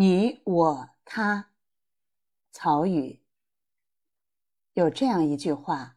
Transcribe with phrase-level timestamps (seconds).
[0.00, 1.50] 你、我、他。
[2.52, 3.20] 曹禺
[4.74, 5.96] 有这样一句话：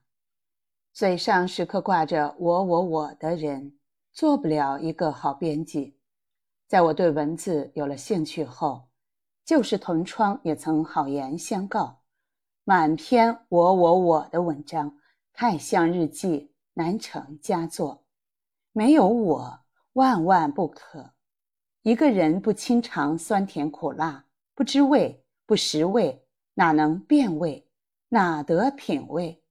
[0.91, 3.77] 嘴上时刻挂着“我、我、我”的人，
[4.11, 5.99] 做不了一个好编辑。
[6.65, 8.89] 在我对文字有了兴趣后，
[9.45, 12.01] 旧时同窗也曾好言相告：
[12.63, 14.97] 满篇“我、我、我”的文章
[15.31, 18.03] 太像日记，难成佳作。
[18.71, 19.59] 没有我，
[19.93, 21.13] 万万不可。
[21.83, 26.23] 一个人不亲尝酸甜苦辣，不知味，不识味。
[26.53, 27.67] 哪能辨味？
[28.09, 29.41] 哪得品味？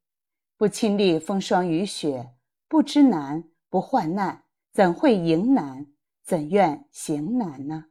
[0.56, 2.34] 不亲历风霜雨雪，
[2.68, 5.86] 不知难，不患难，怎会迎难？
[6.22, 7.86] 怎愿行难呢？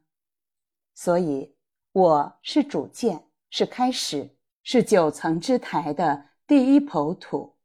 [0.94, 1.54] 所以，
[1.92, 7.58] 我是主见，是开始，是九层之台的第一抔土。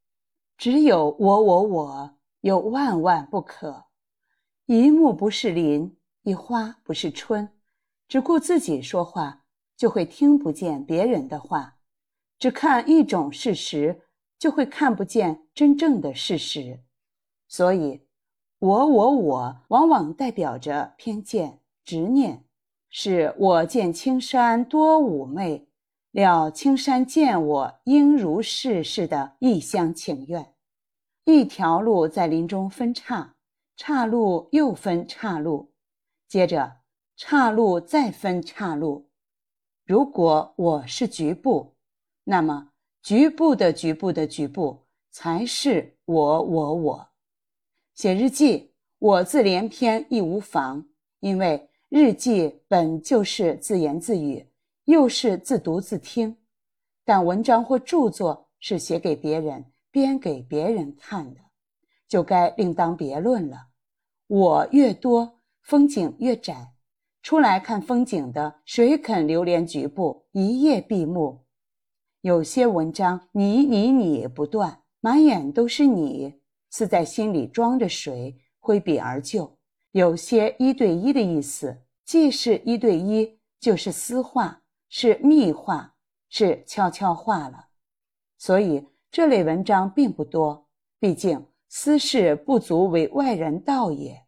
[0.57, 3.85] 只有我，我，我，有万万不可。
[4.65, 7.47] 一木不是林，一花不是春，
[8.07, 9.43] 只顾自己说话。
[9.77, 11.75] 就会听不见别人的话，
[12.39, 14.03] 只看一种事实，
[14.39, 16.79] 就会看不见真正的事实。
[17.49, 18.01] 所以，
[18.59, 22.45] 我我我往往代表着偏见、执念，
[22.89, 25.67] 是我见青山多妩媚，
[26.11, 30.53] 料青山见我应如是似的一厢情愿。
[31.25, 33.35] 一条路在林中分岔，
[33.75, 35.73] 岔路又分岔路，
[36.27, 36.77] 接着
[37.15, 39.09] 岔路再分岔路。
[39.85, 41.75] 如果我是局部，
[42.23, 42.71] 那么
[43.03, 47.09] 局部的局部的局部才是我我我。
[47.93, 50.85] 写日记，我字连篇亦无妨，
[51.19, 54.45] 因为日记本就是自言自语，
[54.85, 56.35] 又是自读自听。
[57.05, 61.39] 但文章或著作是写给别人、编给别人看的，
[62.07, 63.67] 就该另当别论了。
[64.27, 66.73] 我越多，风景越窄。
[67.23, 71.43] 出来看风景的，谁肯流连局部，一夜闭目？
[72.21, 76.39] 有些文章你你你不断，满眼都是你，
[76.69, 79.57] 似在心里装着谁，挥笔而就。
[79.91, 81.75] 有些一对一的意思，
[82.05, 85.95] 既是一对一，就是私话，是密话，
[86.29, 87.69] 是悄悄话了。
[88.37, 90.67] 所以这类文章并不多，
[90.99, 94.24] 毕竟私事不足为外人道也。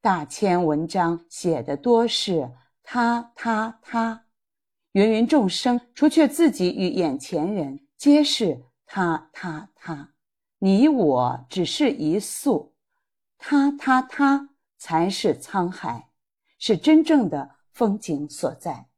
[0.00, 2.52] 大千文章写的多是
[2.82, 4.26] 他他他，
[4.92, 10.12] 芸芸众生，除却自己与眼前人，皆是他他他。
[10.58, 12.74] 你我只是一粟，
[13.36, 16.10] 他他他才是沧海，
[16.58, 18.88] 是真正的风景所在。